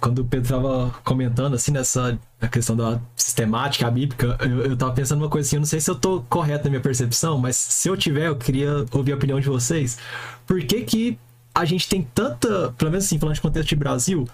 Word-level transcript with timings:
quando 0.00 0.20
o 0.20 0.24
Pedro 0.24 0.48
tava 0.48 0.94
comentando, 1.04 1.54
assim, 1.54 1.72
nessa 1.72 2.18
a 2.40 2.48
questão 2.48 2.76
da 2.76 3.00
sistemática, 3.14 3.90
bíblica, 3.90 4.36
eu, 4.40 4.66
eu 4.66 4.76
tava 4.76 4.92
pensando 4.92 5.20
uma 5.20 5.28
coisa 5.28 5.46
assim, 5.46 5.56
eu 5.56 5.60
não 5.60 5.66
sei 5.66 5.80
se 5.80 5.90
eu 5.90 5.94
tô 5.94 6.22
correto 6.28 6.64
na 6.64 6.70
minha 6.70 6.82
percepção, 6.82 7.38
mas 7.38 7.56
se 7.56 7.88
eu 7.88 7.96
tiver, 7.96 8.26
eu 8.26 8.36
queria 8.36 8.84
ouvir 8.90 9.12
a 9.12 9.14
opinião 9.14 9.40
de 9.40 9.48
vocês. 9.48 9.98
Por 10.46 10.62
que 10.64 10.82
que 10.82 11.18
a 11.54 11.64
gente 11.64 11.88
tem 11.88 12.02
tanta, 12.14 12.72
pelo 12.76 12.90
menos 12.90 13.06
assim, 13.06 13.18
falando 13.18 13.34
de 13.34 13.40
contexto 13.40 13.68
de 13.68 13.76
Brasil, 13.76 14.26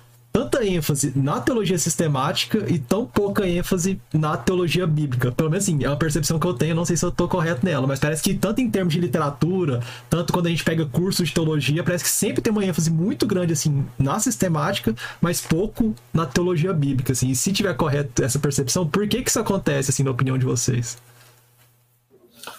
tanta 0.59 0.67
ênfase 0.67 1.13
na 1.15 1.41
teologia 1.41 1.79
sistemática 1.79 2.65
e 2.69 2.79
tão 2.79 3.07
pouca 3.07 3.47
ênfase 3.47 4.01
na 4.13 4.37
teologia 4.37 4.87
bíblica. 4.87 5.31
Pelo 5.33 5.51
menos 5.51 5.65
assim, 5.65 5.85
é 5.85 5.89
uma 5.89 5.97
percepção 5.97 6.39
que 6.39 6.47
eu 6.47 6.55
tenho, 6.55 6.75
não 6.75 6.85
sei 6.85 6.97
se 6.97 7.05
eu 7.05 7.11
estou 7.11 7.29
correto 7.29 7.65
nela, 7.65 7.87
mas 7.87 7.99
parece 7.99 8.23
que 8.23 8.35
tanto 8.35 8.61
em 8.61 8.71
termos 8.71 8.93
de 8.93 9.01
literatura, 9.01 9.81
tanto 10.11 10.33
quando 10.33 10.47
a 10.47 10.51
gente 10.51 10.65
pega 10.65 10.85
cursos 10.87 11.29
de 11.29 11.35
teologia, 11.35 11.85
parece 11.85 12.05
que 12.05 12.11
sempre 12.11 12.43
tem 12.43 12.53
uma 12.53 12.65
ênfase 12.65 12.91
muito 12.91 13.27
grande 13.27 13.53
assim 13.53 13.85
na 13.99 14.19
sistemática, 14.19 14.95
mas 15.21 15.41
pouco 15.41 15.95
na 16.13 16.27
teologia 16.27 16.73
bíblica, 16.73 17.13
assim. 17.13 17.31
E 17.31 17.37
se 17.37 17.53
tiver 17.53 17.75
correto 17.75 18.23
essa 18.23 18.39
percepção, 18.39 18.87
por 18.87 19.07
que 19.07 19.23
que 19.23 19.31
isso 19.31 19.41
acontece 19.41 19.91
assim 19.91 20.03
na 20.03 20.11
opinião 20.11 20.37
de 20.37 20.45
vocês? 20.45 20.99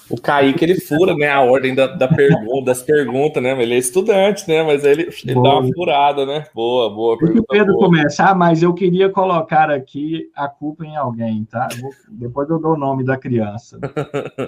O 0.09 0.20
Kaique, 0.20 0.63
ele 0.66 0.80
fura, 0.80 1.16
né, 1.16 1.30
a 1.30 1.41
ordem 1.41 1.76
da, 1.76 1.88
da 1.88 2.08
pergunta, 2.08 2.66
das 2.66 2.81
perguntas, 2.81 3.41
né, 3.41 3.62
ele 3.62 3.76
é 3.76 3.77
estudante, 3.77 4.48
né, 4.48 4.63
mas 4.63 4.84
ele, 4.84 5.04
ele 5.23 5.34
dá 5.35 5.59
uma 5.59 5.73
furada, 5.73 6.26
né, 6.26 6.45
boa, 6.54 6.90
boa 6.90 7.18
pergunta. 7.18 7.41
o 7.41 7.45
Pedro 7.45 7.73
boa. 7.73 7.85
começar, 7.85 8.35
mas 8.35 8.63
eu 8.63 8.73
queria 8.73 9.09
colocar 9.09 9.70
aqui 9.70 10.30
a 10.35 10.48
culpa 10.48 10.85
em 10.85 10.95
alguém, 10.95 11.45
tá? 11.45 11.68
Vou, 11.80 11.91
depois 12.09 12.49
eu 12.49 12.59
dou 12.59 12.73
o 12.73 12.77
nome 12.77 13.04
da 13.04 13.18
criança. 13.18 13.80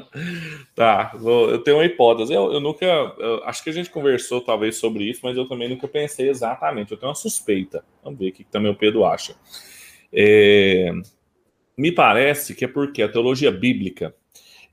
tá, 0.74 1.12
vou, 1.16 1.50
eu 1.52 1.60
tenho 1.60 1.78
uma 1.78 1.86
hipótese, 1.86 2.34
eu, 2.34 2.52
eu 2.52 2.60
nunca, 2.60 2.86
eu, 2.86 3.44
acho 3.46 3.64
que 3.64 3.70
a 3.70 3.74
gente 3.74 3.90
conversou 3.90 4.42
talvez 4.42 4.78
sobre 4.78 5.04
isso, 5.04 5.22
mas 5.24 5.38
eu 5.38 5.48
também 5.48 5.70
nunca 5.70 5.88
pensei 5.88 6.30
exatamente, 6.30 6.92
eu 6.92 6.98
tenho 6.98 7.10
uma 7.10 7.16
suspeita, 7.16 7.84
vamos 8.04 8.20
ver 8.20 8.30
o 8.30 8.34
que 8.34 8.44
também 8.44 8.72
o 8.72 8.76
Pedro 8.76 9.06
acha. 9.06 9.36
É, 10.12 10.92
me 11.78 11.92
parece 11.92 12.54
que 12.54 12.66
é 12.66 12.68
porque 12.68 13.02
a 13.02 13.10
teologia 13.10 13.52
bíblica, 13.52 14.14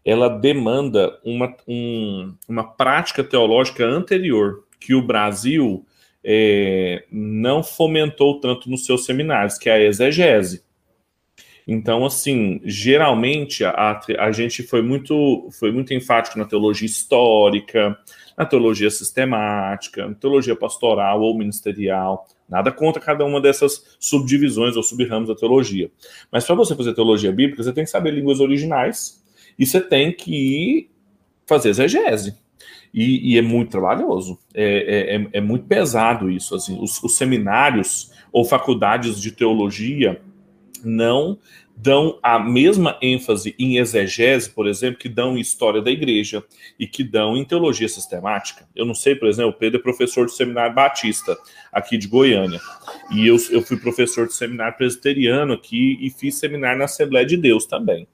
ela 0.09 0.31
demanda 0.31 1.21
uma, 1.23 1.55
um, 1.69 2.35
uma 2.49 2.65
prática 2.65 3.23
teológica 3.23 3.85
anterior 3.85 4.65
que 4.81 4.95
o 4.95 5.03
Brasil 5.03 5.85
é, 6.25 7.05
não 7.13 7.63
fomentou 7.63 8.41
tanto 8.41 8.71
nos 8.71 8.87
seus 8.87 9.05
seminários, 9.05 9.59
que 9.59 9.69
é 9.69 9.75
a 9.75 9.81
exegese. 9.83 10.65
Então, 11.67 12.07
assim, 12.07 12.59
geralmente 12.65 13.67
a, 13.67 14.01
a 14.19 14.33
gente 14.33 14.63
foi 14.63 14.81
muito, 14.81 15.47
foi 15.51 15.71
muito 15.71 15.93
enfático 15.93 16.39
na 16.39 16.47
teologia 16.47 16.87
histórica, 16.87 17.95
na 18.35 18.47
teologia 18.47 18.89
sistemática, 18.89 20.09
na 20.09 20.15
teologia 20.15 20.57
pastoral 20.57 21.21
ou 21.21 21.37
ministerial. 21.37 22.27
Nada 22.49 22.73
contra 22.73 23.03
cada 23.03 23.27
uma 23.27 23.43
dessas 23.43 23.99
subdivisões 24.01 24.75
ou 24.75 24.83
subramos 24.83 25.29
da 25.29 25.35
teologia. 25.35 25.91
Mas 26.33 26.47
para 26.47 26.55
você 26.55 26.75
fazer 26.75 26.95
teologia 26.95 27.31
bíblica, 27.31 27.63
você 27.63 27.75
tem 27.75 27.85
que 27.85 27.91
saber 27.91 28.13
línguas 28.13 28.41
originais 28.41 29.28
e 29.59 29.67
você 29.67 29.81
tem 29.81 30.13
que 30.13 30.89
fazer 31.47 31.71
exegese. 31.71 32.37
E, 32.93 33.35
e 33.35 33.39
é 33.39 33.43
muito 33.43 33.71
trabalhoso, 33.71 34.39
é, 34.55 34.65
é, 34.65 35.17
é, 35.17 35.29
é 35.35 35.41
muito 35.41 35.67
pesado 35.67 36.31
isso. 36.31 36.55
Assim, 36.55 36.79
os, 36.81 37.03
os 37.03 37.17
seminários 37.17 38.11
ou 38.33 38.45
faculdades 38.45 39.21
de 39.21 39.31
teologia 39.31 40.21
não 40.83 41.39
dão 41.81 42.19
a 42.23 42.39
mesma 42.39 42.99
ênfase 43.01 43.55
em 43.59 43.79
exegese, 43.79 44.51
por 44.51 44.67
exemplo, 44.67 44.99
que 44.99 45.09
dão 45.09 45.37
em 45.37 45.41
história 45.41 45.81
da 45.81 45.91
igreja 45.91 46.43
e 46.79 46.87
que 46.87 47.05
dão 47.05 47.37
em 47.37 47.45
teologia 47.45 47.89
sistemática. 47.89 48.67
Eu 48.75 48.85
não 48.85 48.95
sei, 48.95 49.15
por 49.15 49.29
exemplo, 49.29 49.51
o 49.51 49.55
Pedro 49.55 49.79
é 49.79 49.83
professor 49.83 50.25
do 50.25 50.33
seminário 50.33 50.75
batista 50.75 51.37
aqui 51.73 51.97
de 51.97 52.09
Goiânia. 52.09 52.61
E 53.13 53.27
eu, 53.27 53.37
eu 53.51 53.63
fui 53.63 53.77
professor 53.77 54.27
do 54.27 54.33
seminário 54.33 54.77
presbiteriano 54.77 55.53
aqui 55.53 55.97
e 56.01 56.11
fiz 56.11 56.37
seminário 56.37 56.79
na 56.79 56.87
Assembleia 56.87 57.25
de 57.25 57.37
Deus 57.37 57.65
também. 57.65 58.09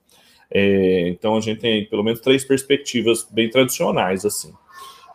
É, 0.51 1.09
então 1.09 1.37
a 1.37 1.41
gente 1.41 1.61
tem 1.61 1.85
pelo 1.87 2.03
menos 2.03 2.21
três 2.21 2.45
perspectivas 2.45 3.27
bem 3.31 3.51
tradicionais 3.51 4.25
assim. 4.25 4.53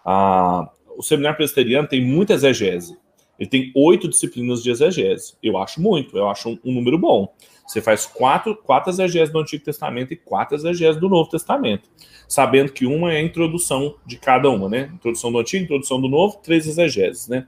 Ah, 0.05 0.69
o 0.97 1.03
seminário 1.03 1.37
presbiteriano 1.37 1.87
tem 1.87 2.03
muita 2.03 2.33
exegese. 2.33 2.97
Ele 3.39 3.49
tem 3.49 3.71
oito 3.73 4.09
disciplinas 4.09 4.61
de 4.61 4.69
exegese. 4.69 5.33
Eu 5.41 5.57
acho 5.57 5.81
muito, 5.81 6.17
eu 6.17 6.27
acho 6.27 6.49
um, 6.49 6.59
um 6.65 6.73
número 6.73 6.97
bom. 6.97 7.33
Você 7.65 7.81
faz 7.81 8.05
quatro, 8.05 8.55
quatro 8.55 8.91
exegeses 8.91 9.31
do 9.31 9.39
Antigo 9.39 9.63
Testamento 9.63 10.11
e 10.11 10.17
quatro 10.17 10.57
exegeses 10.57 10.99
do 10.99 11.07
Novo 11.07 11.29
Testamento. 11.29 11.89
Sabendo 12.27 12.73
que 12.73 12.85
uma 12.85 13.13
é 13.13 13.17
a 13.17 13.21
introdução 13.21 13.95
de 14.05 14.17
cada 14.17 14.49
uma, 14.49 14.67
né? 14.67 14.91
Introdução 14.93 15.31
do 15.31 15.39
Antigo, 15.39 15.63
introdução 15.63 16.01
do 16.01 16.09
Novo, 16.09 16.39
três 16.43 16.67
exegeses, 16.67 17.27
né? 17.27 17.47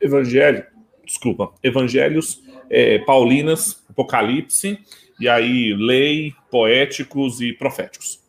Evangelho, 0.00 0.64
desculpa, 1.04 1.52
Evangelhos, 1.62 2.42
é, 2.70 3.00
Paulinas, 3.00 3.84
Apocalipse 3.90 4.78
e 5.18 5.28
aí 5.28 5.74
lei, 5.74 6.34
poéticos 6.50 7.40
e 7.40 7.52
proféticos. 7.52 8.24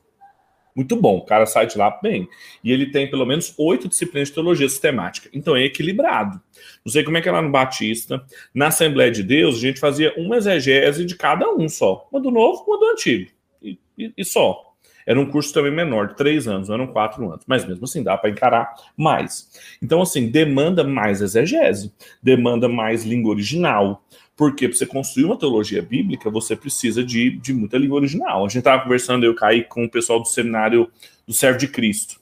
Muito 0.77 0.95
bom, 0.95 1.17
o 1.17 1.25
cara 1.25 1.47
sai 1.47 1.65
de 1.65 1.75
lá 1.75 1.89
bem. 2.03 2.29
E 2.63 2.71
ele 2.71 2.91
tem 2.91 3.09
pelo 3.09 3.25
menos 3.25 3.51
oito 3.57 3.87
disciplinas 3.87 4.27
de 4.27 4.35
teologia 4.35 4.69
sistemática. 4.69 5.27
Então 5.33 5.55
é 5.55 5.63
equilibrado. 5.63 6.39
Não 6.85 6.91
sei 6.91 7.03
como 7.03 7.17
é 7.17 7.21
que 7.21 7.27
é 7.27 7.31
lá 7.31 7.41
no 7.41 7.49
Batista. 7.49 8.23
Na 8.53 8.67
Assembleia 8.67 9.09
de 9.09 9.23
Deus, 9.23 9.55
a 9.55 9.59
gente 9.59 9.79
fazia 9.79 10.13
uma 10.15 10.37
exegese 10.37 11.03
de 11.03 11.15
cada 11.15 11.51
um 11.51 11.67
só. 11.67 12.07
Uma 12.11 12.21
do 12.21 12.29
novo, 12.29 12.63
uma 12.67 12.79
do 12.79 12.85
antigo. 12.91 13.31
E, 13.59 13.79
e, 13.97 14.13
e 14.15 14.23
só. 14.23 14.66
Era 15.07 15.21
um 15.21 15.25
curso 15.25 15.53
também 15.53 15.71
menor, 15.71 16.09
de 16.09 16.17
três 16.17 16.49
anos, 16.49 16.67
não 16.67 16.75
eram 16.75 16.87
quatro 16.87 17.25
anos. 17.31 17.45
Mas 17.47 17.65
mesmo 17.65 17.85
assim, 17.85 18.03
dá 18.03 18.17
para 18.17 18.29
encarar 18.29 18.75
mais. 18.97 19.49
Então, 19.81 20.01
assim, 20.01 20.27
demanda 20.27 20.83
mais 20.83 21.21
exegese, 21.21 21.93
demanda 22.21 22.67
mais 22.67 23.05
língua 23.05 23.31
original, 23.31 24.03
porque 24.35 24.67
para 24.67 24.77
você 24.77 24.85
construir 24.85 25.23
uma 25.23 25.39
teologia 25.39 25.81
bíblica, 25.81 26.29
você 26.29 26.57
precisa 26.57 27.01
de, 27.01 27.31
de 27.39 27.53
muita 27.53 27.77
língua 27.77 27.95
original. 27.95 28.45
A 28.45 28.49
gente 28.49 28.59
estava 28.59 28.83
conversando, 28.83 29.25
eu 29.25 29.33
caí 29.33 29.63
com 29.63 29.85
o 29.85 29.89
pessoal 29.89 30.19
do 30.19 30.27
seminário 30.27 30.91
do 31.25 31.33
Servo 31.33 31.57
de 31.57 31.69
Cristo. 31.69 32.19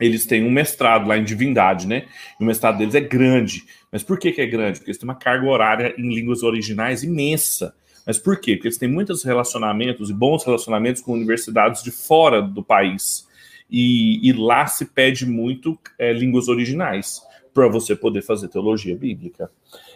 Eles 0.00 0.26
têm 0.26 0.44
um 0.44 0.50
mestrado 0.50 1.06
lá 1.06 1.16
em 1.16 1.24
divindade, 1.24 1.86
né? 1.86 2.04
E 2.38 2.42
o 2.42 2.46
mestrado 2.46 2.78
deles 2.78 2.94
é 2.96 3.00
grande. 3.00 3.64
Mas 3.90 4.02
por 4.02 4.18
que, 4.18 4.32
que 4.32 4.40
é 4.40 4.46
grande? 4.46 4.78
Porque 4.78 4.90
eles 4.90 4.98
têm 4.98 5.08
uma 5.08 5.14
carga 5.14 5.46
horária 5.46 5.94
em 5.96 6.12
línguas 6.12 6.42
originais 6.42 7.02
imensa. 7.02 7.74
Mas 8.08 8.18
por 8.18 8.40
quê? 8.40 8.54
Porque 8.54 8.68
eles 8.68 8.78
têm 8.78 8.88
muitos 8.88 9.22
relacionamentos 9.22 10.08
e 10.08 10.14
bons 10.14 10.42
relacionamentos 10.42 11.02
com 11.02 11.12
universidades 11.12 11.82
de 11.82 11.90
fora 11.90 12.40
do 12.40 12.64
país. 12.64 13.28
E, 13.70 14.26
e 14.26 14.32
lá 14.32 14.66
se 14.66 14.86
pede 14.86 15.26
muito 15.26 15.78
é, 15.98 16.10
línguas 16.10 16.48
originais 16.48 17.20
para 17.52 17.68
você 17.68 17.94
poder 17.94 18.22
fazer 18.22 18.48
teologia 18.48 18.96
bíblica. 18.96 19.50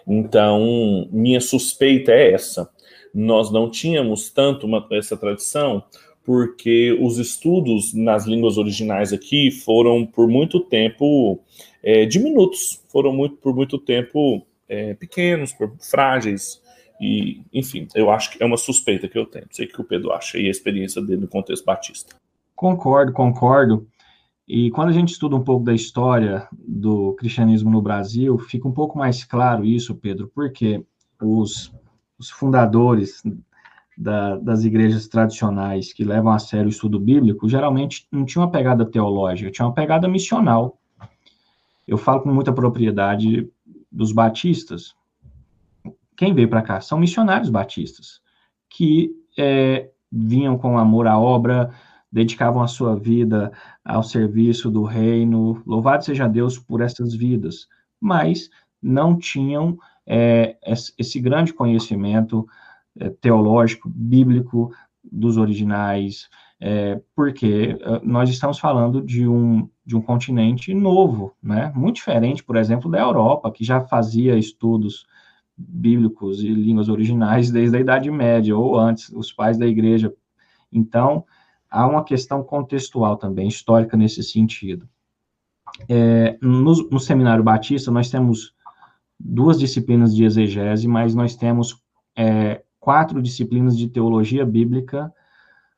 Então, 0.07 1.09
minha 1.11 1.41
suspeita 1.41 2.13
é 2.13 2.35
essa. 2.35 2.69
Nós 3.15 3.51
não 3.51 3.71
tínhamos 3.71 4.29
tanto 4.29 4.67
uma, 4.67 4.87
essa 4.93 5.17
tradição 5.17 5.83
porque 6.23 6.95
os 7.01 7.17
estudos 7.17 7.95
nas 7.95 8.27
línguas 8.27 8.59
originais 8.59 9.11
aqui 9.11 9.51
foram 9.51 10.05
por 10.05 10.29
muito 10.29 10.61
tempo 10.61 11.41
é, 11.83 12.05
diminutos, 12.05 12.85
foram 12.91 13.11
muito, 13.11 13.37
por 13.37 13.55
muito 13.55 13.79
tempo 13.79 14.47
é, 14.69 14.93
pequenos, 14.93 15.55
frágeis. 15.81 16.62
E, 17.03 17.43
enfim, 17.53 17.89
eu 17.97 18.13
acho 18.13 18.31
que 18.31 18.41
é 18.41 18.47
uma 18.47 18.57
suspeita 18.57 19.09
que 19.09 19.19
eu 19.19 19.27
tenho. 19.27 19.47
Sei 19.51 19.67
que 19.67 19.81
o 19.81 19.85
Pedro 19.85 20.13
acha 20.13 20.39
e 20.39 20.47
a 20.47 20.51
experiência 20.51 21.03
dele 21.03 21.23
no 21.23 21.29
contexto 21.29 21.65
batista. 21.65 22.15
Concordo, 22.55 23.13
concordo. 23.13 23.89
E 24.47 24.71
quando 24.71 24.91
a 24.91 24.93
gente 24.93 25.11
estuda 25.11 25.35
um 25.35 25.43
pouco 25.43 25.65
da 25.65 25.75
história 25.75 26.47
do 26.53 27.13
cristianismo 27.15 27.69
no 27.69 27.83
Brasil, 27.83 28.39
fica 28.39 28.69
um 28.69 28.73
pouco 28.73 28.97
mais 28.97 29.25
claro 29.25 29.65
isso, 29.65 29.97
Pedro, 29.97 30.31
porque 30.33 30.85
os, 31.21 31.75
os 32.17 32.31
fundadores 32.31 33.21
da, 33.99 34.37
das 34.37 34.63
igrejas 34.63 35.09
tradicionais 35.09 35.93
que 35.93 36.05
levam 36.05 36.33
a 36.33 36.39
sério 36.39 36.67
o 36.67 36.71
estudo 36.71 37.01
bíblico 37.01 37.49
geralmente 37.49 38.07
não 38.13 38.25
tinham 38.25 38.45
uma 38.45 38.51
pegada 38.53 38.87
teológica, 38.87 39.51
tinham 39.51 39.69
uma 39.69 39.75
pegada 39.75 40.07
missional. 40.07 40.79
Eu 41.85 41.99
falo 41.99 42.21
com 42.21 42.33
muita 42.33 42.53
propriedade 42.53 43.51
dos 43.91 44.13
batistas. 44.13 44.95
Quem 46.17 46.35
veio 46.35 46.49
para 46.49 46.63
cá 46.63 46.81
são 46.81 46.99
missionários 46.99 47.51
batistas 47.51 48.21
que 48.69 49.11
é, 49.39 49.91
vinham 50.11 50.57
com 50.59 50.79
amor 50.79 51.07
à 51.07 51.19
obra, 51.19 51.71
dedicavam 52.11 52.63
a 52.63 52.69
sua 52.69 52.95
vida 52.95 53.53
ao 53.85 54.03
serviço 54.03 54.71
do 54.71 54.83
reino. 54.83 55.63
Louvado 55.67 56.05
seja 56.05 56.29
Deus 56.29 56.59
por 56.59 56.81
essas 56.81 57.15
vidas, 57.15 57.67
mas 58.01 58.51
não 58.83 59.17
tinham 59.17 59.79
é, 60.07 60.57
esse 60.99 61.21
grande 61.21 61.55
conhecimento 61.55 62.47
é, 62.99 63.09
teológico, 63.09 63.89
bíblico 63.89 64.73
dos 65.03 65.37
originais, 65.37 66.29
é, 66.61 67.01
porque 67.15 67.79
é, 67.81 68.01
nós 68.05 68.29
estamos 68.29 68.59
falando 68.59 69.01
de 69.03 69.27
um, 69.27 69.69
de 69.85 69.97
um 69.97 70.03
continente 70.03 70.75
novo, 70.75 71.35
né? 71.43 71.73
muito 71.75 71.97
diferente, 71.97 72.45
por 72.45 72.57
exemplo, 72.57 72.91
da 72.91 73.01
Europa, 73.01 73.51
que 73.51 73.65
já 73.65 73.81
fazia 73.81 74.37
estudos 74.37 75.07
bíblicos 75.69 76.43
e 76.43 76.49
línguas 76.49 76.89
originais 76.89 77.51
desde 77.51 77.77
a 77.77 77.81
Idade 77.81 78.11
Média 78.11 78.57
ou 78.57 78.79
antes, 78.79 79.09
os 79.11 79.33
pais 79.33 79.59
da 79.59 79.67
igreja. 79.67 80.13
Então, 80.73 81.25
há 81.71 81.87
uma 81.87 82.05
questão 82.05 82.43
contextual 82.43 83.17
também, 83.17 83.49
histórica 83.49 83.97
nesse 83.97 84.23
sentido. 84.23 84.89
É, 85.89 86.37
no, 86.41 86.89
no, 86.91 87.01
Seminário 87.01 87.43
Batista, 87.43 87.91
nós 87.91 88.11
temos 88.11 88.55
duas 89.19 89.59
disciplinas 89.59 90.15
de 90.15 90.25
exegese, 90.25 90.87
mas 90.87 91.15
nós 91.15 91.35
temos 91.35 91.83
é, 92.17 92.63
quatro 92.79 93.23
disciplinas 93.23 93.77
de 93.77 93.89
teologia 93.89 94.45
bíblica 94.45 95.13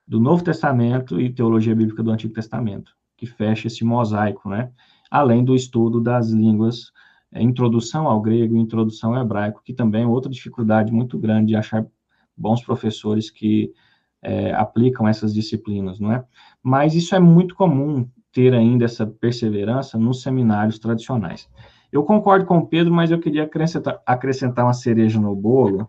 do 0.06 0.20
Novo 0.20 0.42
Testamento 0.42 1.20
e 1.20 1.32
teologia 1.32 1.74
bíblica 1.74 2.02
do 2.02 2.10
Antigo 2.10 2.34
Testamento, 2.34 2.92
que 3.16 3.26
fecha 3.26 3.68
esse 3.68 3.84
mosaico, 3.84 4.48
né? 4.48 4.70
Além 5.10 5.44
do 5.44 5.54
estudo 5.54 6.00
das 6.00 6.30
línguas, 6.30 6.92
introdução 7.42 8.06
ao 8.06 8.20
grego 8.20 8.56
e 8.56 8.60
introdução 8.60 9.14
ao 9.14 9.22
hebraico, 9.22 9.62
que 9.64 9.72
também 9.72 10.02
é 10.02 10.06
outra 10.06 10.30
dificuldade 10.30 10.92
muito 10.92 11.18
grande 11.18 11.48
de 11.48 11.56
achar 11.56 11.86
bons 12.36 12.62
professores 12.62 13.30
que 13.30 13.72
é, 14.22 14.52
aplicam 14.54 15.06
essas 15.06 15.34
disciplinas, 15.34 16.00
não 16.00 16.12
é? 16.12 16.24
Mas 16.62 16.94
isso 16.94 17.14
é 17.14 17.20
muito 17.20 17.54
comum 17.54 18.08
ter 18.32 18.52
ainda 18.54 18.84
essa 18.84 19.06
perseverança 19.06 19.98
nos 19.98 20.22
seminários 20.22 20.78
tradicionais. 20.78 21.48
Eu 21.92 22.02
concordo 22.02 22.44
com 22.44 22.58
o 22.58 22.66
Pedro, 22.66 22.92
mas 22.92 23.10
eu 23.10 23.20
queria 23.20 23.44
acrescentar, 23.44 24.00
acrescentar 24.04 24.64
uma 24.64 24.72
cereja 24.72 25.20
no 25.20 25.34
bolo. 25.34 25.88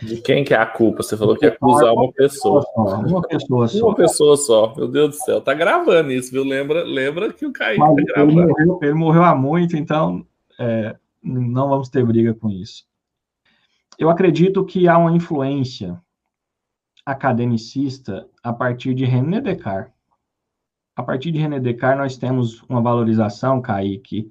De 0.00 0.16
quem 0.16 0.42
que 0.42 0.54
é 0.54 0.56
a 0.56 0.64
culpa? 0.64 1.02
Você 1.02 1.16
falou 1.16 1.36
que 1.36 1.44
ia 1.44 1.52
acusar 1.52 1.92
uma 1.92 2.10
pessoa. 2.12 2.64
Uma 2.74 3.22
pessoa 3.22 3.68
só. 3.68 3.86
Uma 3.86 3.94
pessoa 3.94 4.36
só. 4.36 4.74
Meu 4.76 4.88
Deus 4.88 5.10
do 5.10 5.24
céu. 5.24 5.40
Tá 5.40 5.52
gravando 5.52 6.10
isso, 6.10 6.32
viu? 6.32 6.42
Lembra, 6.42 6.82
lembra 6.84 7.32
que 7.32 7.44
o 7.44 7.52
Kaique 7.52 7.78
tá 7.78 7.94
gravando. 7.94 8.40
Ele 8.40 8.46
morreu, 8.46 8.78
ele 8.82 8.94
morreu 8.94 9.22
há 9.22 9.34
muito, 9.34 9.76
então 9.76 10.26
é, 10.58 10.96
não 11.22 11.68
vamos 11.68 11.88
ter 11.88 12.04
briga 12.04 12.34
com 12.34 12.50
isso. 12.50 12.86
Eu 13.98 14.10
acredito 14.10 14.64
que 14.64 14.88
há 14.88 14.98
uma 14.98 15.12
influência 15.12 16.00
academicista 17.06 18.28
a 18.42 18.52
partir 18.52 18.94
de 18.94 19.04
René 19.04 19.40
Descartes 19.40 19.94
a 20.96 21.02
partir 21.02 21.32
de 21.32 21.38
René 21.38 21.58
Descartes, 21.58 21.98
nós 21.98 22.16
temos 22.16 22.62
uma 22.68 22.80
valorização, 22.80 23.60
Kaique, 23.60 24.30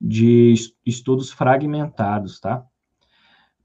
de 0.00 0.54
estudos 0.84 1.30
fragmentados, 1.32 2.38
tá? 2.38 2.64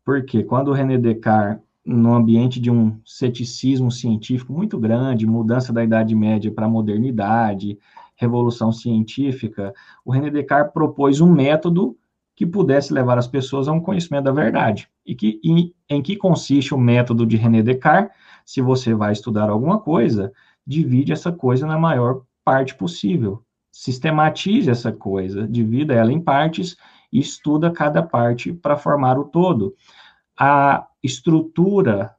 Porque 0.03 0.43
quando 0.43 0.71
René 0.71 0.97
Descartes, 0.97 1.63
no 1.85 2.13
ambiente 2.13 2.59
de 2.59 2.69
um 2.69 2.99
ceticismo 3.05 3.91
científico 3.91 4.53
muito 4.53 4.79
grande, 4.79 5.25
mudança 5.25 5.73
da 5.73 5.83
Idade 5.83 6.15
Média 6.15 6.51
para 6.51 6.65
a 6.65 6.69
modernidade, 6.69 7.77
revolução 8.21 8.71
científica, 8.71 9.73
o 10.05 10.11
René 10.11 10.29
Descartes 10.29 10.71
propôs 10.71 11.19
um 11.19 11.29
método 11.29 11.97
que 12.35 12.45
pudesse 12.45 12.93
levar 12.93 13.17
as 13.17 13.27
pessoas 13.27 13.67
a 13.67 13.71
um 13.71 13.81
conhecimento 13.81 14.25
da 14.25 14.31
verdade. 14.31 14.87
E 15.05 15.15
que, 15.15 15.41
em, 15.43 15.73
em 15.89 16.01
que 16.01 16.15
consiste 16.15 16.73
o 16.73 16.77
método 16.77 17.25
de 17.25 17.35
René 17.35 17.63
Descartes? 17.63 18.15
Se 18.45 18.61
você 18.61 18.93
vai 18.93 19.11
estudar 19.11 19.49
alguma 19.49 19.79
coisa, 19.79 20.31
divide 20.65 21.11
essa 21.11 21.31
coisa 21.31 21.65
na 21.65 21.77
maior 21.77 22.21
parte 22.45 22.75
possível. 22.75 23.43
Sistematize 23.71 24.69
essa 24.69 24.91
coisa, 24.91 25.47
divida 25.47 25.93
ela 25.93 26.11
em 26.11 26.21
partes 26.21 26.77
e 27.11 27.19
estuda 27.19 27.71
cada 27.71 28.03
parte 28.03 28.53
para 28.53 28.77
formar 28.77 29.17
o 29.17 29.25
todo. 29.25 29.75
A 30.39 30.87
estrutura 31.03 32.15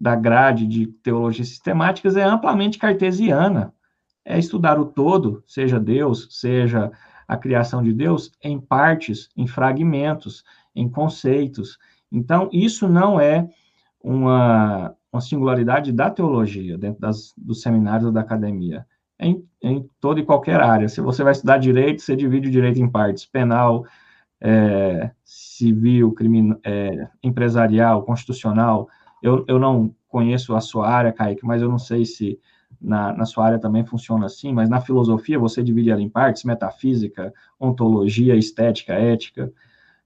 da 0.00 0.14
grade 0.14 0.66
de 0.66 0.86
teologias 0.86 1.48
sistemáticas 1.48 2.16
é 2.16 2.22
amplamente 2.22 2.78
cartesiana. 2.78 3.72
É 4.24 4.38
estudar 4.38 4.78
o 4.78 4.84
todo, 4.84 5.42
seja 5.46 5.80
Deus, 5.80 6.28
seja 6.30 6.90
a 7.26 7.36
criação 7.36 7.82
de 7.82 7.92
Deus, 7.92 8.30
em 8.42 8.60
partes, 8.60 9.28
em 9.36 9.46
fragmentos, 9.46 10.44
em 10.74 10.88
conceitos. 10.88 11.78
Então, 12.10 12.48
isso 12.52 12.88
não 12.88 13.20
é 13.20 13.48
uma, 14.02 14.94
uma 15.12 15.20
singularidade 15.20 15.92
da 15.92 16.10
teologia, 16.10 16.76
dentro 16.76 17.00
das, 17.00 17.32
dos 17.36 17.62
seminários 17.62 18.12
da 18.12 18.20
academia 18.20 18.86
em, 19.22 19.44
em 19.62 19.88
toda 20.00 20.20
e 20.20 20.24
qualquer 20.24 20.60
área. 20.60 20.88
Se 20.88 21.00
você 21.00 21.22
vai 21.22 21.32
estudar 21.32 21.58
direito, 21.58 22.02
você 22.02 22.16
divide 22.16 22.48
o 22.48 22.50
direito 22.50 22.80
em 22.80 22.90
partes: 22.90 23.24
penal, 23.24 23.86
é, 24.40 25.10
civil, 25.24 26.12
criminal, 26.12 26.58
é, 26.64 27.08
empresarial, 27.22 28.02
constitucional. 28.02 28.88
Eu, 29.22 29.44
eu 29.46 29.58
não 29.58 29.94
conheço 30.08 30.54
a 30.54 30.60
sua 30.60 30.88
área, 30.88 31.12
Kaique, 31.12 31.46
mas 31.46 31.62
eu 31.62 31.68
não 31.68 31.78
sei 31.78 32.04
se 32.04 32.38
na, 32.82 33.12
na 33.12 33.24
sua 33.24 33.46
área 33.46 33.58
também 33.58 33.84
funciona 33.84 34.26
assim, 34.26 34.52
mas 34.52 34.68
na 34.68 34.80
filosofia 34.80 35.38
você 35.38 35.62
divide 35.62 35.90
ela 35.90 36.02
em 36.02 36.08
partes: 36.08 36.44
metafísica, 36.44 37.32
ontologia, 37.58 38.34
estética, 38.34 38.94
ética. 38.94 39.52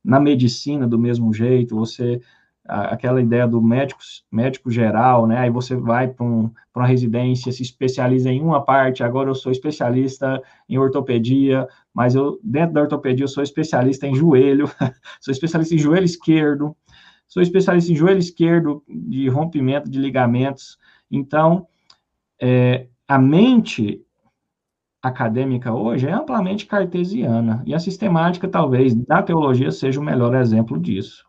Na 0.05 0.20
medicina, 0.20 0.87
do 0.87 0.99
mesmo 0.99 1.32
jeito, 1.32 1.75
você 1.75 2.20
aquela 2.69 3.20
ideia 3.20 3.46
do 3.46 3.62
médico, 3.62 4.00
médico 4.31 4.70
geral, 4.70 5.26
né? 5.26 5.38
Aí 5.38 5.50
você 5.50 5.76
vai 5.76 6.08
para 6.08 6.25
um, 6.25 6.50
uma 6.75 6.87
residência, 6.87 7.52
se 7.52 7.62
especializa 7.62 8.31
em 8.31 8.43
uma 8.43 8.64
parte. 8.64 9.02
Agora 9.02 9.31
eu 9.31 9.34
sou 9.34 9.52
especialista 9.52 10.43
em 10.69 10.76
ortopedia, 10.76 11.69
mas 11.94 12.14
eu 12.14 12.38
dentro 12.43 12.75
da 12.75 12.82
ortopedia 12.82 13.25
eu 13.25 13.28
sou 13.28 13.43
especialista 13.43 14.06
em 14.06 14.14
joelho, 14.14 14.69
sou 15.20 15.32
especialista 15.32 15.75
em 15.75 15.78
joelho 15.78 16.05
esquerdo, 16.05 16.76
sou 17.28 17.43
especialista 17.43 17.93
em 17.93 17.96
joelho 17.96 18.19
esquerdo 18.19 18.82
de 18.88 19.28
rompimento 19.28 19.88
de 19.88 20.00
ligamentos. 20.00 20.76
Então, 21.11 21.67
é, 22.41 22.87
a 23.09 23.19
mente 23.19 24.03
acadêmica 25.03 25.73
hoje 25.73 26.06
é 26.09 26.12
amplamente 26.12 26.67
cartesiana 26.67 27.62
e 27.65 27.75
a 27.75 27.79
sistemática 27.79 28.49
talvez 28.49 28.94
da 28.94 29.23
teologia 29.23 29.71
seja 29.71 30.00
o 30.00 30.03
melhor 30.03 30.35
exemplo 30.35 30.79
disso. 30.79 31.25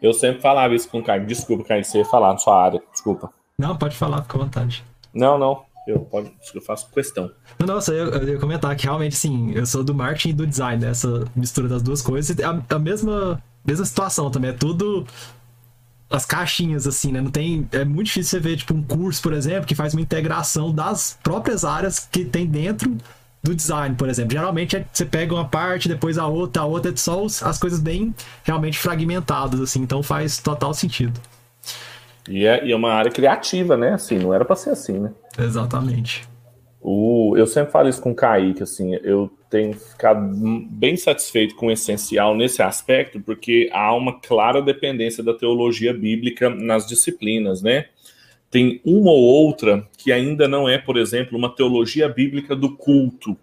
Eu 0.00 0.12
sempre 0.12 0.40
falava 0.40 0.74
isso 0.74 0.88
com 0.88 0.98
o 0.98 1.02
Caio. 1.02 1.26
Desculpa, 1.26 1.64
Caio, 1.64 1.84
você 1.84 1.98
ia 1.98 2.04
falar 2.04 2.32
na 2.32 2.38
sua 2.38 2.60
área. 2.62 2.82
Desculpa. 2.90 3.32
Não, 3.58 3.76
pode 3.76 3.96
falar, 3.96 4.22
fica 4.22 4.38
à 4.38 4.40
vontade. 4.40 4.84
Não, 5.12 5.38
não. 5.38 5.62
Eu, 5.86 6.00
pode, 6.00 6.32
eu 6.54 6.62
faço 6.62 6.90
questão. 6.90 7.30
Nossa, 7.58 7.92
eu, 7.92 8.10
eu 8.10 8.28
ia 8.28 8.38
comentar 8.38 8.74
que 8.76 8.84
realmente, 8.84 9.14
sim, 9.14 9.52
eu 9.52 9.66
sou 9.66 9.82
do 9.82 9.94
marketing 9.94 10.30
e 10.30 10.32
do 10.32 10.46
design, 10.46 10.82
né? 10.82 10.90
essa 10.90 11.24
mistura 11.34 11.68
das 11.68 11.82
duas 11.82 12.02
coisas. 12.02 12.36
A, 12.40 12.74
a 12.74 12.78
mesma, 12.78 13.42
mesma 13.64 13.84
situação 13.84 14.30
também, 14.30 14.50
é 14.50 14.54
tudo 14.54 15.06
as 16.10 16.26
caixinhas, 16.26 16.86
assim, 16.86 17.12
né? 17.12 17.20
Não 17.20 17.30
tem. 17.30 17.66
É 17.72 17.84
muito 17.84 18.06
difícil 18.06 18.38
você 18.38 18.40
ver, 18.40 18.56
tipo, 18.56 18.74
um 18.74 18.82
curso, 18.82 19.22
por 19.22 19.32
exemplo, 19.32 19.66
que 19.66 19.74
faz 19.74 19.94
uma 19.94 20.02
integração 20.02 20.74
das 20.74 21.18
próprias 21.22 21.64
áreas 21.64 22.00
que 22.00 22.24
tem 22.24 22.46
dentro 22.46 22.96
do 23.42 23.54
design, 23.54 23.94
por 23.94 24.08
exemplo. 24.08 24.32
Geralmente 24.32 24.76
é, 24.76 24.84
você 24.92 25.06
pega 25.06 25.32
uma 25.32 25.48
parte, 25.48 25.88
depois 25.88 26.18
a 26.18 26.26
outra, 26.26 26.62
a 26.62 26.66
outra 26.66 26.92
é 26.92 26.96
só 26.96 27.24
as 27.24 27.58
coisas 27.58 27.80
bem 27.80 28.14
realmente 28.44 28.78
fragmentadas, 28.78 29.60
assim, 29.60 29.80
então 29.80 30.02
faz 30.02 30.38
total 30.38 30.74
sentido. 30.74 31.18
E 32.28 32.44
é, 32.44 32.64
e 32.66 32.72
é 32.72 32.76
uma 32.76 32.92
área 32.92 33.10
criativa, 33.10 33.76
né? 33.76 33.94
Assim, 33.94 34.18
não 34.18 34.34
era 34.34 34.44
para 34.44 34.56
ser 34.56 34.70
assim, 34.70 34.98
né? 34.98 35.12
Exatamente. 35.38 36.28
O, 36.80 37.34
eu 37.36 37.46
sempre 37.46 37.72
falo 37.72 37.88
isso 37.88 38.00
com 38.00 38.10
o 38.10 38.14
Kaique, 38.14 38.62
assim, 38.62 38.94
eu 39.02 39.30
tenho 39.50 39.74
ficado 39.74 40.20
bem 40.70 40.96
satisfeito 40.96 41.56
com 41.56 41.66
o 41.66 41.70
essencial 41.72 42.36
nesse 42.36 42.62
aspecto, 42.62 43.20
porque 43.20 43.68
há 43.72 43.92
uma 43.94 44.20
clara 44.20 44.62
dependência 44.62 45.24
da 45.24 45.34
teologia 45.34 45.92
bíblica 45.92 46.48
nas 46.48 46.86
disciplinas, 46.86 47.60
né? 47.60 47.86
Tem 48.48 48.80
uma 48.84 49.10
ou 49.10 49.20
outra 49.20 49.86
que 49.98 50.12
ainda 50.12 50.46
não 50.46 50.68
é, 50.68 50.78
por 50.78 50.96
exemplo, 50.96 51.36
uma 51.36 51.54
teologia 51.54 52.08
bíblica 52.08 52.54
do 52.54 52.76
culto, 52.76 53.36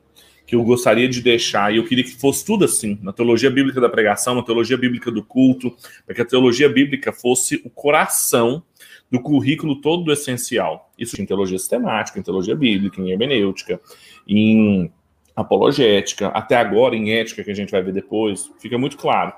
que 0.45 0.55
eu 0.55 0.63
gostaria 0.63 1.09
de 1.09 1.21
deixar, 1.21 1.73
e 1.73 1.77
eu 1.77 1.83
queria 1.83 2.05
que 2.05 2.15
fosse 2.15 2.45
tudo 2.45 2.63
assim, 2.63 2.97
uma 3.01 3.11
teologia 3.11 3.49
bíblica 3.49 3.81
da 3.81 3.89
pregação, 3.89 4.33
uma 4.33 4.45
teologia 4.45 4.77
bíblica 4.77 5.11
do 5.11 5.21
culto, 5.21 5.75
para 6.05 6.15
que 6.15 6.21
a 6.21 6.25
teologia 6.25 6.69
bíblica 6.69 7.11
fosse 7.11 7.61
o 7.65 7.69
coração 7.69 8.63
do 9.11 9.21
currículo 9.21 9.81
todo 9.81 10.05
do 10.05 10.11
essencial. 10.11 10.89
Isso 10.97 11.21
em 11.21 11.25
teologia 11.25 11.57
sistemática, 11.57 12.17
em 12.17 12.23
teologia 12.23 12.55
bíblica, 12.55 13.01
em 13.01 13.11
hermenêutica, 13.11 13.79
em 14.25 14.89
apologética, 15.37 16.29
até 16.29 16.55
agora 16.55 16.95
em 16.95 17.11
ética, 17.11 17.43
que 17.43 17.51
a 17.51 17.55
gente 17.55 17.71
vai 17.71 17.83
ver 17.83 17.93
depois, 17.93 18.51
fica 18.59 18.77
muito 18.77 18.97
claro. 18.97 19.31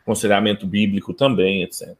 Aconselhamento 0.00 0.66
bíblico 0.66 1.12
também, 1.12 1.62
etc. 1.62 1.94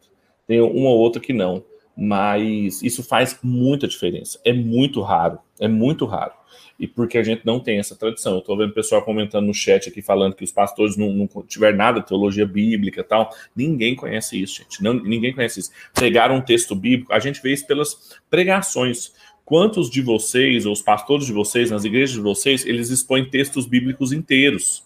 Tem 0.47 0.61
uma 0.61 0.89
ou 0.89 0.99
outra 0.99 1.21
que 1.21 1.33
não 1.33 1.63
mas 2.01 2.81
isso 2.81 3.03
faz 3.03 3.37
muita 3.43 3.89
diferença. 3.89 4.39
É 4.45 4.53
muito 4.53 5.03
raro, 5.03 5.41
é 5.59 5.67
muito 5.67 6.07
raro. 6.07 6.33
E 6.79 6.87
porque 6.87 7.19
a 7.19 7.25
gente 7.25 7.45
não 7.45 7.59
tem 7.59 7.81
essa 7.81 7.97
tradição. 7.97 8.35
Eu 8.35 8.39
estou 8.39 8.57
vendo 8.57 8.71
o 8.71 8.75
pessoal 8.75 9.03
comentando 9.03 9.47
no 9.47 9.53
chat 9.53 9.89
aqui 9.89 10.01
falando 10.01 10.37
que 10.37 10.45
os 10.45 10.53
pastores 10.53 10.97
não, 10.97 11.13
não 11.13 11.27
tiver 11.43 11.75
nada 11.75 11.99
de 11.99 12.07
teologia 12.07 12.47
bíblica 12.47 13.03
tal. 13.03 13.31
Ninguém 13.55 13.97
conhece 13.97 14.41
isso, 14.41 14.63
gente. 14.63 14.81
Não, 14.81 14.95
ninguém 14.95 15.35
conhece 15.35 15.59
isso. 15.59 15.73
Pegaram 15.93 16.37
um 16.37 16.41
texto 16.41 16.77
bíblico, 16.77 17.13
a 17.13 17.19
gente 17.19 17.43
vê 17.43 17.53
isso 17.53 17.67
pelas 17.67 18.17
pregações. 18.31 19.13
Quantos 19.49 19.89
de 19.89 20.03
vocês, 20.03 20.67
ou 20.67 20.75
os 20.75 20.83
pastores 20.83 21.25
de 21.25 21.33
vocês, 21.33 21.71
nas 21.71 21.83
igrejas 21.83 22.15
de 22.15 22.21
vocês, 22.21 22.67
eles 22.67 22.91
expõem 22.91 23.31
textos 23.31 23.65
bíblicos 23.65 24.13
inteiros? 24.13 24.85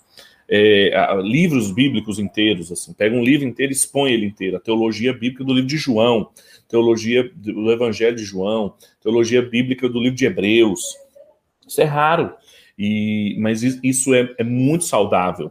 É, 0.49 0.93
livros 1.21 1.73
bíblicos 1.73 2.21
inteiros, 2.21 2.71
assim, 2.71 2.93
pega 2.93 3.17
um 3.17 3.25
livro 3.25 3.45
inteiro 3.45 3.73
e 3.73 3.75
expõe 3.75 4.13
ele 4.13 4.27
inteiro, 4.27 4.57
a 4.57 4.61
teologia 4.61 5.13
bíblica 5.13 5.43
do 5.43 5.53
livro 5.53 5.69
de 5.69 5.77
João, 5.77 6.31
teologia 6.69 7.29
do 7.35 7.73
Evangelho 7.73 8.15
de 8.15 8.23
João, 8.23 8.73
teologia 9.03 9.43
bíblica 9.43 9.89
do 9.89 9.99
livro 9.99 10.15
de 10.15 10.27
Hebreus. 10.27 10.97
Isso 11.67 11.81
é 11.81 11.85
raro, 11.85 12.33
e, 12.79 13.35
mas 13.41 13.65
isso 13.65 14.15
é, 14.15 14.33
é 14.39 14.45
muito 14.45 14.85
saudável. 14.85 15.51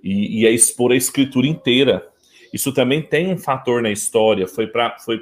E, 0.00 0.42
e, 0.42 0.46
é 0.46 0.52
expor 0.52 0.92
a 0.92 0.96
escritura 0.96 1.48
inteira. 1.48 2.06
Isso 2.52 2.72
também 2.72 3.02
tem 3.02 3.32
um 3.32 3.36
fator 3.36 3.82
na 3.82 3.90
história, 3.90 4.46
foi 4.46 4.68
para 4.68 4.96
foi 5.00 5.18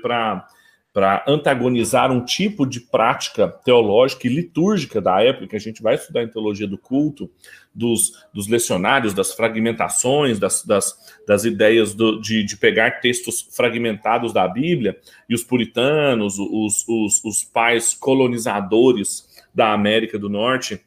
para 0.93 1.25
antagonizar 1.27 2.13
um 2.13 2.23
tipo 2.23 2.67
de 2.67 2.79
prática 2.79 3.49
teológica 3.49 4.27
e 4.27 4.31
litúrgica 4.31 5.01
da 5.01 5.23
época, 5.23 5.49
que 5.49 5.57
a 5.57 5.61
gente 5.61 5.83
vai 5.83 5.95
estudar 5.95 6.23
em 6.23 6.29
teologia 6.29 6.67
do 6.67 6.77
culto, 6.77 7.31
dos, 7.75 8.13
dos 8.33 8.47
lecionários, 8.47 9.15
das 9.15 9.33
fragmentações, 9.33 10.39
das, 10.39 10.63
das, 10.65 10.95
das 11.27 11.45
ideias 11.45 11.95
do, 11.95 12.21
de, 12.21 12.45
de 12.45 12.57
pegar 12.59 13.01
textos 13.01 13.49
fragmentados 13.57 14.35
da 14.35 14.47
Bíblia, 14.47 14.99
e 15.29 15.35
os 15.35 15.43
puritanos, 15.43 16.39
os, 16.39 16.87
os, 16.87 17.25
os 17.25 17.43
pais 17.43 17.95
colonizadores 17.95 19.27
da 19.55 19.73
América 19.73 20.19
do 20.19 20.29
Norte 20.29 20.79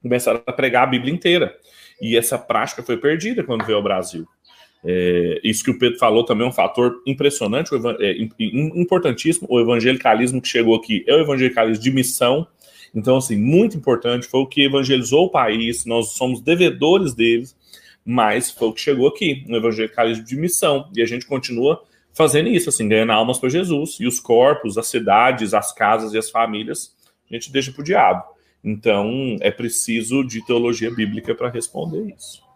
começaram 0.00 0.42
a 0.46 0.52
pregar 0.52 0.84
a 0.84 0.90
Bíblia 0.90 1.12
inteira. 1.12 1.56
E 2.00 2.16
essa 2.16 2.38
prática 2.38 2.82
foi 2.82 2.96
perdida 2.96 3.42
quando 3.44 3.64
veio 3.64 3.76
ao 3.76 3.82
Brasil. 3.82 4.26
É, 4.82 5.40
isso 5.44 5.62
que 5.62 5.70
o 5.70 5.78
Pedro 5.78 5.98
falou 5.98 6.24
também 6.24 6.46
é 6.46 6.48
um 6.48 6.52
fator 6.52 7.02
impressionante, 7.06 7.70
é, 8.00 8.16
importantíssimo. 8.52 9.46
O 9.50 9.60
evangelicalismo 9.60 10.40
que 10.40 10.48
chegou 10.48 10.74
aqui 10.74 11.04
é 11.06 11.14
o 11.14 11.20
evangelicalismo 11.20 11.82
de 11.82 11.90
missão. 11.90 12.46
Então, 12.94 13.16
assim, 13.16 13.36
muito 13.36 13.76
importante. 13.76 14.26
Foi 14.26 14.40
o 14.40 14.46
que 14.46 14.64
evangelizou 14.64 15.26
o 15.26 15.30
país. 15.30 15.84
Nós 15.84 16.12
somos 16.12 16.40
devedores 16.40 17.14
deles, 17.14 17.56
mas 18.04 18.50
foi 18.50 18.68
o 18.68 18.72
que 18.72 18.80
chegou 18.80 19.08
aqui, 19.08 19.44
um 19.48 19.54
evangelicalismo 19.54 20.24
de 20.24 20.36
missão. 20.36 20.88
E 20.96 21.02
a 21.02 21.06
gente 21.06 21.26
continua 21.26 21.82
fazendo 22.12 22.48
isso, 22.48 22.68
assim, 22.68 22.88
ganhando 22.88 23.12
almas 23.12 23.38
para 23.38 23.48
Jesus. 23.48 23.98
E 24.00 24.06
os 24.06 24.18
corpos, 24.18 24.78
as 24.78 24.88
cidades, 24.88 25.54
as 25.54 25.72
casas 25.72 26.14
e 26.14 26.18
as 26.18 26.30
famílias, 26.30 26.94
a 27.30 27.34
gente 27.34 27.52
deixa 27.52 27.70
para 27.70 27.82
o 27.82 27.84
diabo. 27.84 28.24
Então, 28.62 29.36
é 29.40 29.50
preciso 29.50 30.24
de 30.24 30.44
teologia 30.44 30.90
bíblica 30.90 31.34
para 31.34 31.48
responder 31.48 32.14
isso. 32.14 32.49